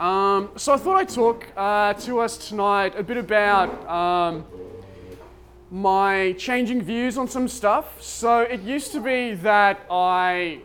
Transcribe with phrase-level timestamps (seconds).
[0.00, 4.46] Um, so I thought I'd talk uh, to us tonight a bit about um,
[5.70, 8.02] my changing views on some stuff.
[8.02, 10.60] So it used to be that I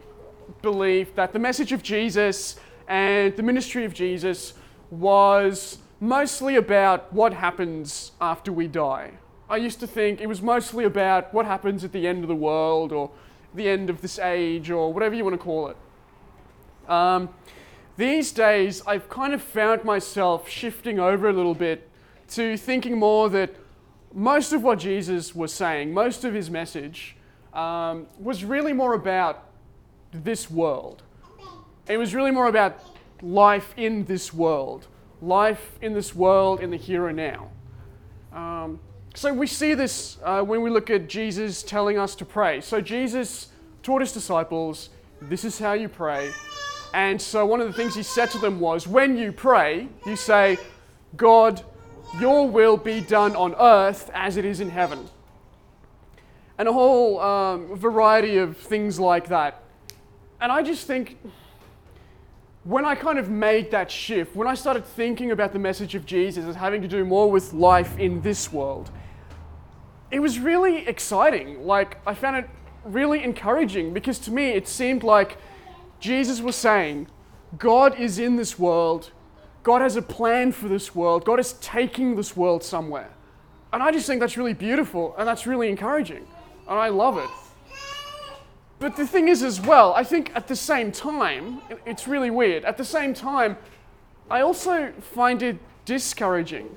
[0.61, 2.55] believed that the message of Jesus
[2.87, 4.53] and the ministry of Jesus
[4.89, 9.11] was mostly about what happens after we die.
[9.49, 12.35] I used to think it was mostly about what happens at the end of the
[12.35, 13.11] world or
[13.53, 15.77] the end of this age or whatever you want to call it.
[16.89, 17.27] Um,
[17.97, 21.89] these days, I've kind of found myself shifting over a little bit
[22.29, 23.55] to thinking more that
[24.13, 27.15] most of what Jesus was saying, most of his message,
[27.53, 29.49] um, was really more about
[30.11, 31.03] this world.
[31.87, 32.83] It was really more about
[33.21, 34.87] life in this world,
[35.21, 37.49] life in this world in the here and now.
[38.33, 38.79] Um,
[39.13, 42.59] so we see this uh, when we look at Jesus telling us to pray.
[42.59, 43.47] So Jesus
[43.83, 44.89] taught his disciples,
[45.21, 46.31] this is how you pray.
[46.95, 50.15] And so one of the things he said to them was, when you pray, you
[50.15, 50.57] say,
[51.17, 51.61] God,
[52.21, 55.09] your will be done on earth as it is in heaven.
[56.57, 59.61] And a whole um, variety of things like that.
[60.39, 61.17] And I just think,
[62.63, 66.05] when I kind of made that shift, when I started thinking about the message of
[66.05, 68.89] Jesus as having to do more with life in this world,
[70.11, 71.65] it was really exciting.
[71.65, 72.49] Like, I found it
[72.85, 75.37] really encouraging because to me it seemed like
[75.99, 77.07] Jesus was saying,
[77.57, 79.11] God is in this world.
[79.63, 81.25] God has a plan for this world.
[81.25, 83.09] God is taking this world somewhere.
[83.73, 86.27] And I just think that's really beautiful and that's really encouraging.
[86.67, 87.29] And I love it.
[88.77, 92.65] But the thing is, as well, I think at the same time, it's really weird.
[92.65, 93.57] At the same time,
[94.29, 96.75] I also find it discouraging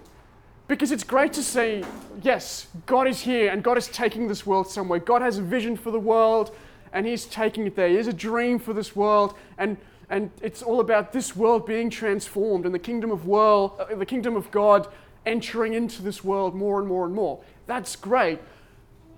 [0.68, 1.82] because it's great to see,
[2.22, 5.00] yes, God is here and God is taking this world somewhere.
[5.00, 6.54] God has a vision for the world
[6.92, 7.88] and he's taking it there.
[7.88, 9.76] He has a dream for this world, and,
[10.10, 14.06] and it's all about this world being transformed and the kingdom of world, uh, the
[14.06, 14.88] kingdom of God
[15.26, 17.40] entering into this world more and more and more.
[17.66, 18.40] That's great.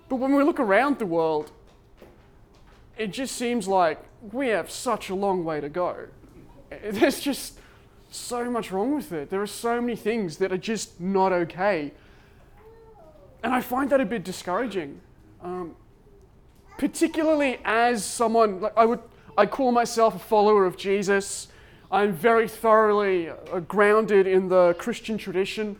[0.09, 1.51] But when we look around the world,
[2.97, 3.99] it just seems like
[4.31, 6.07] we have such a long way to go.
[6.83, 7.57] There's just
[8.11, 9.29] so much wrong with it.
[9.29, 11.93] There are so many things that are just not okay.
[13.43, 14.99] And I find that a bit discouraging.
[15.41, 15.75] Um,
[16.77, 18.99] particularly as someone, like I would,
[19.37, 21.47] I call myself a follower of Jesus.
[21.91, 25.77] I'm very thoroughly uh, grounded in the Christian tradition.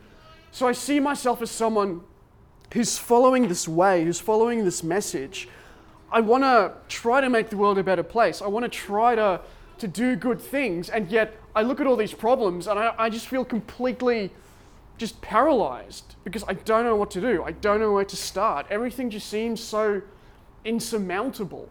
[0.51, 2.01] So I see myself as someone
[2.73, 5.47] who's following this way, who's following this message.
[6.11, 8.41] I want to try to make the world a better place.
[8.41, 9.39] I want to try to,
[9.77, 10.89] to do good things.
[10.89, 14.31] And yet I look at all these problems and I, I just feel completely
[14.97, 17.43] just paralyzed because I don't know what to do.
[17.43, 18.67] I don't know where to start.
[18.69, 20.01] Everything just seems so
[20.65, 21.69] insurmountable.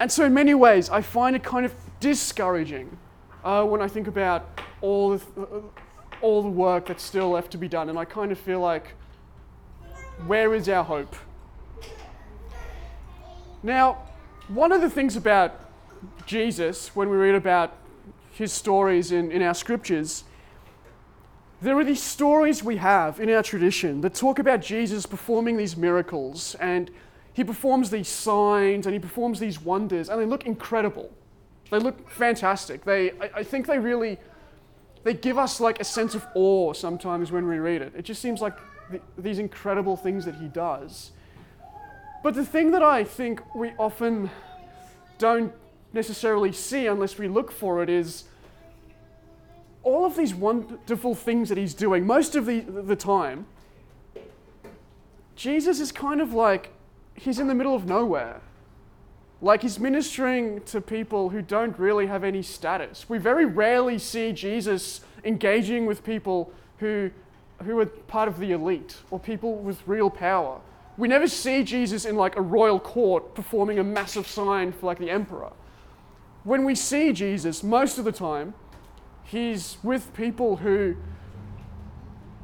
[0.00, 2.96] And so, in many ways, I find it kind of discouraging
[3.44, 5.60] uh, when I think about all the, uh,
[6.20, 7.88] all the work that's still left to be done.
[7.88, 8.94] And I kind of feel like,
[10.26, 11.14] where is our hope?
[13.62, 13.98] Now,
[14.48, 15.60] one of the things about
[16.26, 17.76] Jesus, when we read about
[18.32, 20.24] his stories in, in our scriptures,
[21.62, 25.76] there are these stories we have in our tradition that talk about Jesus performing these
[25.76, 26.90] miracles and
[27.34, 31.10] he performs these signs and he performs these wonders, and they look incredible.
[31.70, 32.84] They look fantastic.
[32.84, 34.18] They, I, I think they really,
[35.02, 37.92] they give us like a sense of awe sometimes when we read it.
[37.96, 38.56] It just seems like
[38.90, 41.10] the, these incredible things that he does.
[42.22, 44.30] But the thing that I think we often
[45.18, 45.52] don't
[45.92, 48.24] necessarily see unless we look for it is
[49.82, 53.46] all of these wonderful things that he's doing, most of the, the time,
[55.34, 56.70] Jesus is kind of like
[57.14, 58.40] he's in the middle of nowhere.
[59.40, 63.08] Like he's ministering to people who don't really have any status.
[63.08, 67.10] We very rarely see Jesus engaging with people who,
[67.62, 70.60] who are part of the elite or people with real power.
[70.96, 74.98] We never see Jesus in like a royal court performing a massive sign for like
[74.98, 75.52] the emperor.
[76.44, 78.54] When we see Jesus, most of the time,
[79.24, 80.96] he's with people who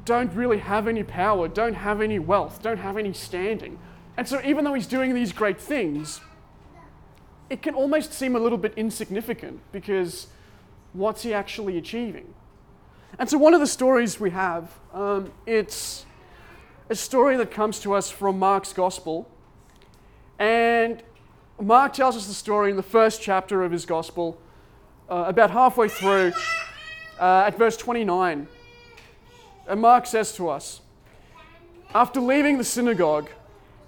[0.05, 3.79] don't really have any power, don't have any wealth, don't have any standing.
[4.17, 6.21] And so, even though he's doing these great things,
[7.49, 10.27] it can almost seem a little bit insignificant because
[10.93, 12.33] what's he actually achieving?
[13.19, 16.05] And so, one of the stories we have, um, it's
[16.89, 19.29] a story that comes to us from Mark's Gospel.
[20.39, 21.01] And
[21.59, 24.41] Mark tells us the story in the first chapter of his Gospel,
[25.09, 26.33] uh, about halfway through,
[27.19, 28.47] uh, at verse 29.
[29.67, 30.81] And Mark says to us,
[31.93, 33.29] After leaving the synagogue,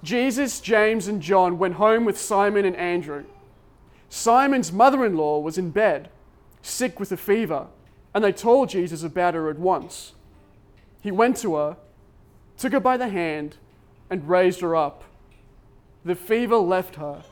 [0.03, 3.23] Jesus, James, and John went home with Simon and Andrew.
[4.09, 6.09] Simon's mother in law was in bed,
[6.61, 7.67] sick with a fever,
[8.13, 10.13] and they told Jesus about her at once.
[11.01, 11.77] He went to her,
[12.57, 13.55] took her by the hand,
[14.09, 15.03] and raised her up.
[16.05, 17.23] The fever left her,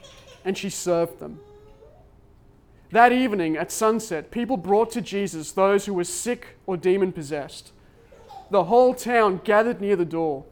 [0.45, 1.39] and she served them.
[2.91, 7.71] That evening at sunset, people brought to Jesus those who were sick or demon possessed.
[8.49, 10.45] The whole town gathered near the door.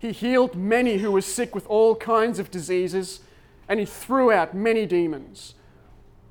[0.00, 3.20] He healed many who were sick with all kinds of diseases,
[3.68, 5.54] and he threw out many demons.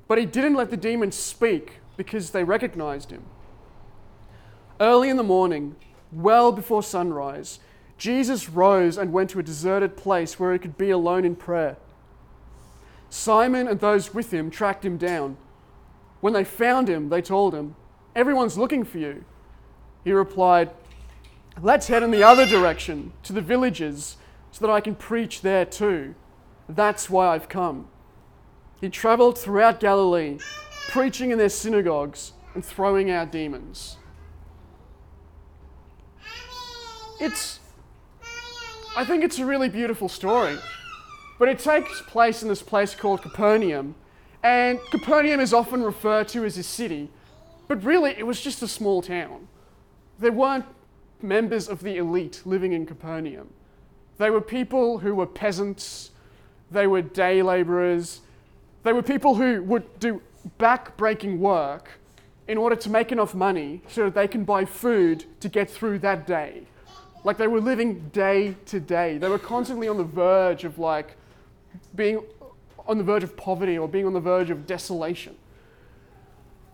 [0.08, 3.22] But he didn't let the demons speak because they recognized him.
[4.80, 5.76] Early in the morning,
[6.10, 7.60] well before sunrise,
[7.96, 11.76] Jesus rose and went to a deserted place where he could be alone in prayer.
[13.08, 15.36] Simon and those with him tracked him down.
[16.20, 17.76] When they found him, they told him,
[18.16, 19.24] Everyone's looking for you.
[20.02, 20.70] He replied,
[21.62, 24.16] Let's head in the other direction, to the villages,
[24.50, 26.14] so that I can preach there too.
[26.68, 27.88] That's why I've come.
[28.80, 30.38] He traveled throughout Galilee,
[30.88, 33.98] preaching in their synagogues and throwing out demons.
[37.20, 37.60] It's,
[38.96, 40.56] I think it's a really beautiful story.
[41.38, 43.94] But it takes place in this place called Capernaum.
[44.42, 47.10] And Capernaum is often referred to as a city,
[47.68, 49.48] but really it was just a small town.
[50.18, 50.64] There weren't
[51.22, 53.50] members of the elite living in Capernaum.
[54.18, 56.10] They were people who were peasants,
[56.70, 58.20] they were day laborers,
[58.82, 60.22] they were people who would do
[60.58, 61.90] back-breaking work
[62.48, 65.98] in order to make enough money so that they can buy food to get through
[66.00, 66.62] that day.
[67.22, 69.18] Like they were living day to day.
[69.18, 71.16] They were constantly on the verge of like
[71.94, 72.24] being
[72.86, 75.36] on the verge of poverty or being on the verge of desolation.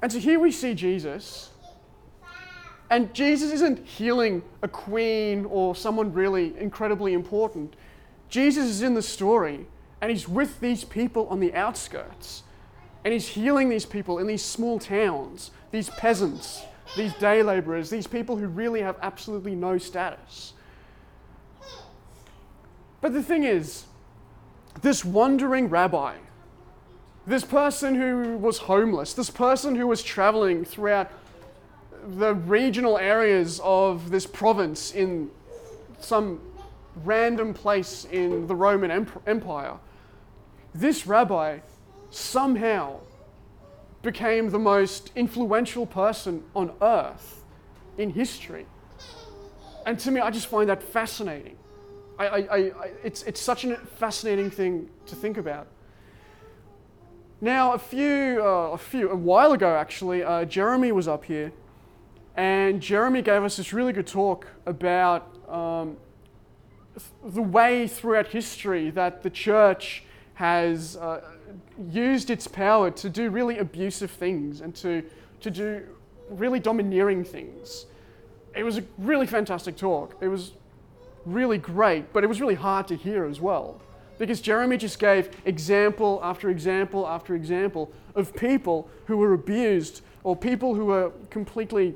[0.00, 1.50] And so here we see Jesus,
[2.90, 7.74] and Jesus isn't healing a queen or someone really incredibly important.
[8.28, 9.66] Jesus is in the story,
[10.00, 12.42] and he's with these people on the outskirts.
[13.04, 16.62] And he's healing these people in these small towns, these peasants,
[16.96, 20.52] these day laborers, these people who really have absolutely no status.
[23.00, 23.84] But the thing is,
[24.82, 26.16] this wandering rabbi,
[27.26, 31.10] this person who was homeless, this person who was traveling throughout
[32.06, 35.30] the regional areas of this province in
[36.00, 36.40] some
[37.04, 38.90] random place in the Roman
[39.26, 39.74] Empire,
[40.74, 41.58] this rabbi
[42.10, 43.00] somehow
[44.02, 47.44] became the most influential person on earth
[47.98, 48.66] in history.
[49.84, 51.56] And to me, I just find that fascinating.
[52.18, 55.66] I, I, I, it's, it's such a fascinating thing to think about.
[57.40, 61.52] Now, a few, uh, a few, a while ago actually, uh, Jeremy was up here,
[62.36, 65.96] and Jeremy gave us this really good talk about um,
[67.24, 70.04] the way throughout history that the church
[70.34, 71.22] has uh,
[71.90, 75.02] used its power to do really abusive things and to,
[75.40, 75.82] to do
[76.28, 77.86] really domineering things.
[78.54, 80.16] It was a really fantastic talk.
[80.20, 80.52] It was
[81.24, 83.80] really great, but it was really hard to hear as well.
[84.18, 90.34] Because Jeremy just gave example after example after example of people who were abused or
[90.34, 91.94] people who were completely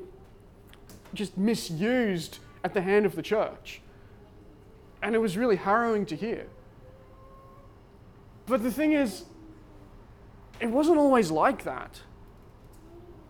[1.13, 3.81] just misused at the hand of the church.
[5.01, 6.47] And it was really harrowing to hear.
[8.45, 9.25] But the thing is,
[10.59, 12.01] it wasn't always like that.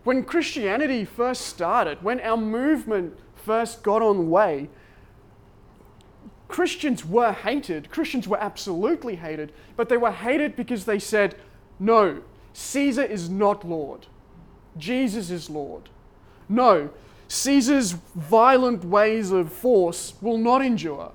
[0.04, 4.68] When Christianity first started, when our movement first got on the way,
[6.48, 7.90] Christians were hated.
[7.90, 11.36] Christians were absolutely hated, but they were hated because they said,
[11.78, 12.20] no,
[12.52, 14.06] Caesar is not Lord.
[14.76, 15.88] Jesus is Lord.
[16.48, 16.90] No,
[17.32, 21.12] Caesar's violent ways of force will not endure.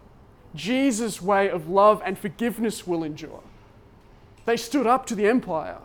[0.55, 3.43] Jesus' way of love and forgiveness will endure.
[4.45, 5.77] They stood up to the empire.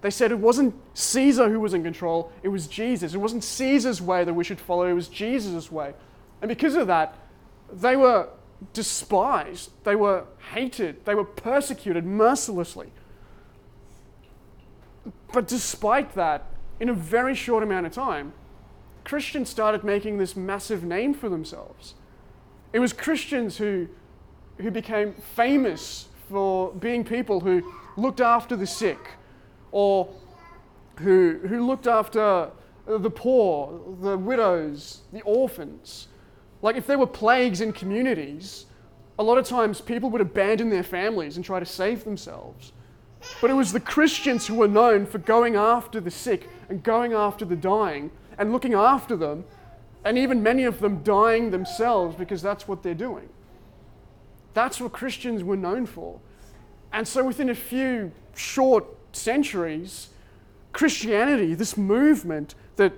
[0.00, 3.12] They said it wasn't Caesar who was in control, it was Jesus.
[3.12, 5.92] It wasn't Caesar's way that we should follow, it was Jesus' way.
[6.40, 7.18] And because of that,
[7.70, 8.30] they were
[8.72, 10.24] despised, they were
[10.54, 12.90] hated, they were persecuted mercilessly.
[15.30, 16.46] But despite that,
[16.80, 18.32] in a very short amount of time,
[19.04, 21.94] Christians started making this massive name for themselves.
[22.72, 23.88] It was Christians who,
[24.58, 28.98] who became famous for being people who looked after the sick
[29.70, 30.08] or
[30.96, 32.50] who, who looked after
[32.86, 36.08] the poor, the widows, the orphans.
[36.62, 38.66] Like, if there were plagues in communities,
[39.18, 42.72] a lot of times people would abandon their families and try to save themselves.
[43.40, 47.12] But it was the Christians who were known for going after the sick and going
[47.12, 49.44] after the dying and looking after them,
[50.04, 53.28] and even many of them dying themselves because that's what they're doing.
[54.52, 56.20] That's what Christians were known for.
[56.92, 60.08] And so, within a few short centuries,
[60.72, 62.92] Christianity, this movement that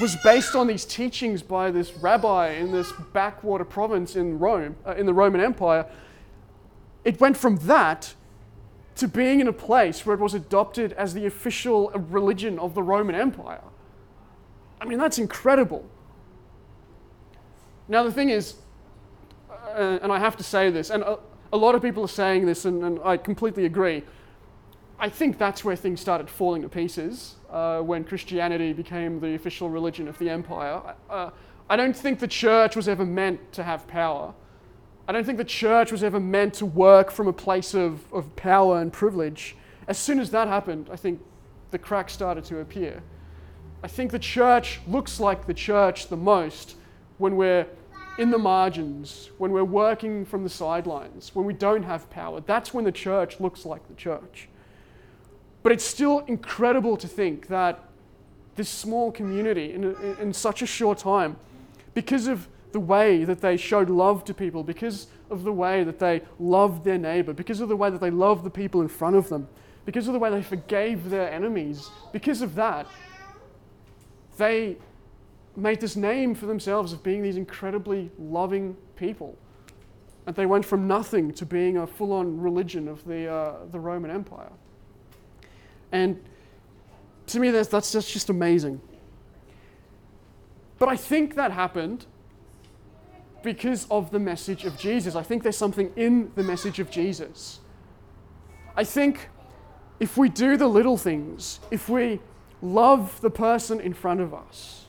[0.00, 4.94] was based on these teachings by this rabbi in this backwater province in Rome, uh,
[4.94, 5.86] in the Roman Empire.
[7.04, 8.14] It went from that
[8.96, 12.82] to being in a place where it was adopted as the official religion of the
[12.82, 13.62] Roman Empire.
[14.80, 15.84] I mean, that's incredible.
[17.88, 18.56] Now, the thing is,
[19.50, 21.18] uh, and I have to say this, and a,
[21.52, 24.02] a lot of people are saying this, and, and, I completely agree.
[24.98, 29.70] I think that's where things started falling to pieces uh, when Christianity became the official
[29.70, 30.82] religion of the empire.
[31.08, 31.30] Uh,
[31.70, 34.34] I don't think the church was ever meant to have power.
[35.06, 38.34] I don't think the church was ever meant to work from a place of, of
[38.36, 39.56] power and privilege.
[39.86, 41.20] As soon as that happened, I think
[41.70, 43.02] the cracks started to appear.
[43.82, 46.76] I think the church looks like the church the most
[47.18, 47.66] when we're
[48.18, 52.40] in the margins, when we're working from the sidelines, when we don't have power.
[52.40, 54.48] That's when the church looks like the church.
[55.62, 57.84] But it's still incredible to think that
[58.56, 61.36] this small community, in, in such a short time,
[61.94, 66.00] because of the way that they showed love to people, because of the way that
[66.00, 69.14] they loved their neighbor, because of the way that they loved the people in front
[69.14, 69.48] of them,
[69.84, 72.86] because of the way they forgave their enemies, because of that,
[74.38, 74.76] they
[75.56, 79.36] made this name for themselves of being these incredibly loving people.
[80.26, 83.80] And they went from nothing to being a full on religion of the, uh, the
[83.80, 84.52] Roman Empire.
[85.90, 86.22] And
[87.26, 88.80] to me, that's, that's just, just amazing.
[90.78, 92.06] But I think that happened
[93.42, 95.14] because of the message of Jesus.
[95.14, 97.60] I think there's something in the message of Jesus.
[98.76, 99.28] I think
[99.98, 102.20] if we do the little things, if we
[102.62, 104.86] love the person in front of us,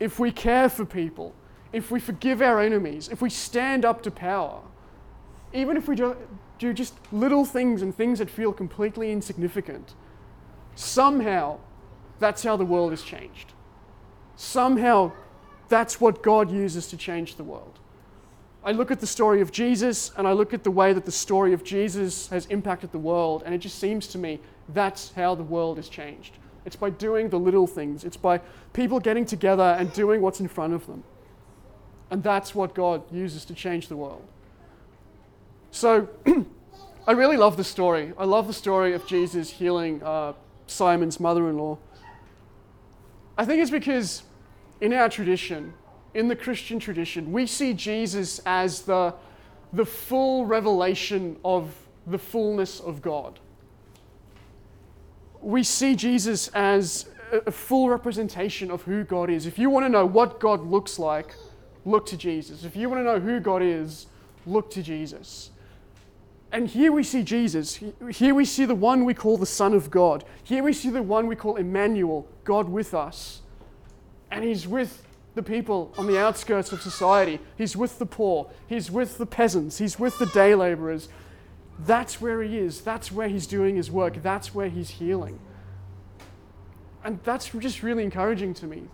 [0.00, 1.34] if we care for people,
[1.72, 4.60] if we forgive our enemies, if we stand up to power,
[5.52, 6.16] even if we do,
[6.58, 9.94] do just little things and things that feel completely insignificant,
[10.74, 11.58] somehow
[12.18, 13.52] that's how the world is changed.
[14.36, 15.12] Somehow
[15.68, 17.78] that's what God uses to change the world.
[18.64, 21.12] I look at the story of Jesus and I look at the way that the
[21.12, 24.40] story of Jesus has impacted the world, and it just seems to me
[24.70, 26.38] that's how the world is changed.
[26.64, 28.40] It's by doing the little things, it's by
[28.72, 31.04] people getting together and doing what's in front of them.
[32.10, 34.22] And that's what God uses to change the world.
[35.70, 36.08] So,
[37.06, 38.12] I really love the story.
[38.16, 40.32] I love the story of Jesus healing uh,
[40.66, 41.78] Simon's mother in law.
[43.36, 44.22] I think it's because
[44.80, 45.74] in our tradition,
[46.14, 49.14] in the Christian tradition, we see Jesus as the,
[49.72, 51.74] the full revelation of
[52.06, 53.38] the fullness of God
[55.44, 59.46] we see Jesus as a full representation of who God is.
[59.46, 61.34] If you want to know what God looks like,
[61.84, 62.64] look to Jesus.
[62.64, 64.06] If you want to know who God is,
[64.46, 65.50] look to Jesus.
[66.52, 67.80] And here we see Jesus.
[68.10, 70.24] Here we see the one we call the Son of God.
[70.44, 73.42] Here we see the one we call Emmanuel, God with us.
[74.30, 77.40] And he's with the people on the outskirts of society.
[77.58, 78.48] He's with the poor.
[78.68, 79.78] He's with the peasants.
[79.78, 81.08] He's with the day laborers.
[81.78, 82.80] That's where he is.
[82.80, 84.22] That's where he's doing his work.
[84.22, 85.38] That's where he's healing.
[87.02, 88.84] And that's just really encouraging to me.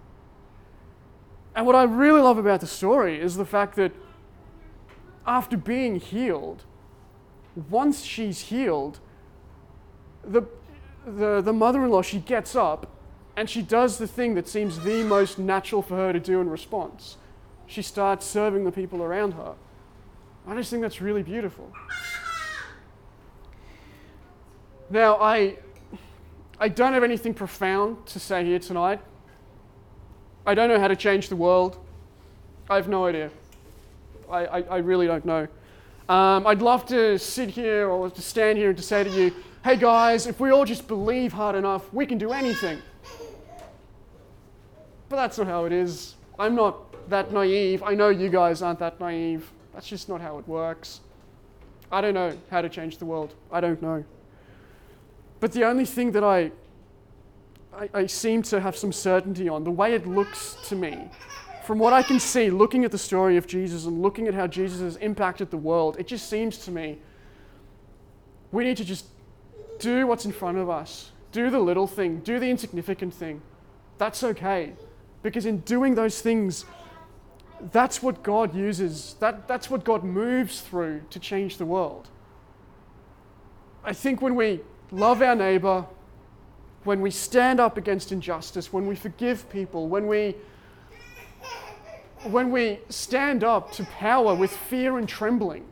[1.54, 3.92] And what I really love about the story is the fact that
[5.26, 6.64] after being healed,
[7.68, 9.00] once she's healed,
[10.24, 10.42] the,
[11.06, 12.88] the, the mother in law, she gets up
[13.36, 16.48] and she does the thing that seems the most natural for her to do in
[16.48, 17.16] response.
[17.66, 19.54] She starts serving the people around her.
[20.46, 21.70] I just think that's really beautiful.
[24.92, 25.56] Now, I,
[26.58, 29.00] I don't have anything profound to say here tonight.
[30.44, 31.78] I don't know how to change the world.
[32.68, 33.30] I have no idea.
[34.28, 35.46] I, I, I really don't know.
[36.08, 39.32] Um, I'd love to sit here or to stand here and to say to you,
[39.62, 42.82] hey guys, if we all just believe hard enough, we can do anything.
[45.08, 46.16] But that's not how it is.
[46.36, 47.84] I'm not that naive.
[47.84, 49.48] I know you guys aren't that naive.
[49.72, 51.00] That's just not how it works.
[51.92, 53.34] I don't know how to change the world.
[53.52, 54.04] I don't know.
[55.40, 56.52] But the only thing that I,
[57.74, 61.10] I, I, seem to have some certainty on, the way it looks to me,
[61.64, 64.46] from what I can see, looking at the story of Jesus and looking at how
[64.46, 66.98] Jesus has impacted the world, it just seems to me
[68.52, 69.06] we need to just
[69.78, 73.40] do what's in front of us, do the little thing, do the insignificant thing.
[73.98, 74.72] That's okay.
[75.22, 76.64] Because in doing those things,
[77.72, 82.08] that's what God uses, that, that's what God moves through to change the world.
[83.84, 85.86] I think when we love our neighbor,
[86.84, 90.34] when we stand up against injustice, when we forgive people, when we
[92.24, 95.64] when we stand up to power with fear and trembling,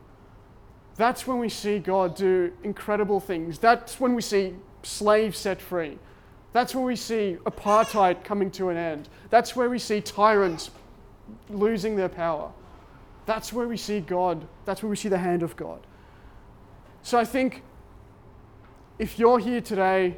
[0.95, 3.59] that's when we see God do incredible things.
[3.59, 5.99] That's when we see slaves set free.
[6.51, 9.09] That's when we see apartheid coming to an end.
[9.29, 10.71] That's where we see tyrants
[11.49, 12.51] losing their power.
[13.27, 14.47] That's where we see God.
[14.65, 15.85] That's where we see the hand of God.
[17.03, 17.61] So I think
[18.99, 20.17] if you're here today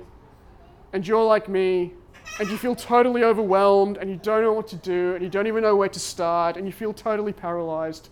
[0.92, 1.94] and you're like me
[2.40, 5.48] and you feel totally overwhelmed and you don't know what to do and you don't
[5.48, 8.10] even know where to start and you feel totally paralyzed,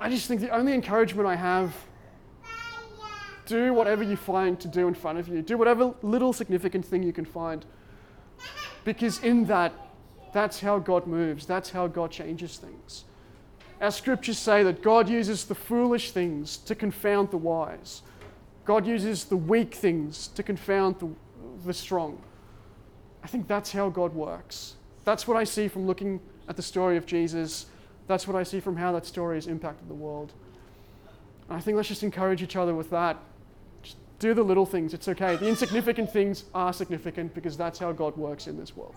[0.00, 1.74] I just think the only encouragement I have
[3.46, 5.42] do whatever you find to do in front of you.
[5.42, 7.64] Do whatever little significant thing you can find.
[8.84, 9.72] Because in that,
[10.32, 13.04] that's how God moves, that's how God changes things.
[13.80, 18.02] Our scriptures say that God uses the foolish things to confound the wise.
[18.64, 21.08] God uses the weak things to confound the,
[21.64, 22.22] the strong.
[23.22, 24.74] I think that's how God works.
[25.04, 27.66] That's what I see from looking at the story of Jesus.
[28.06, 30.32] That's what I see from how that story has impacted the world.
[31.48, 33.16] And I think let's just encourage each other with that.
[33.82, 35.36] Just do the little things, it's okay.
[35.36, 38.94] The insignificant things are significant because that's how God works in this world.